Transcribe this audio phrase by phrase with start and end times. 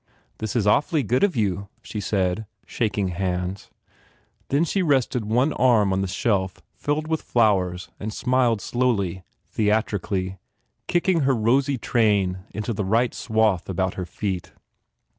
[0.39, 3.69] "This is awfully good of you," she said, shak ing hands.
[4.49, 10.39] Then she rested one arm on the shelf filled with flowers and smiled slowly, theatrically,
[10.87, 14.53] kicking her rosy train into the right swath about her feet.